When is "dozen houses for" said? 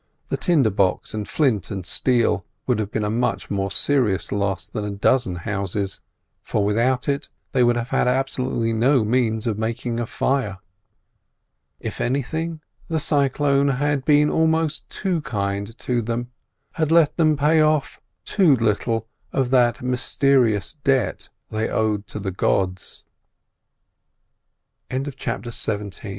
4.89-6.65